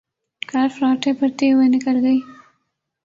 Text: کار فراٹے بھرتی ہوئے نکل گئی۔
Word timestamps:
کار 0.41 0.67
فراٹے 0.75 1.11
بھرتی 1.19 1.47
ہوئے 1.53 1.67
نکل 1.67 1.95
گئی۔ 2.03 2.19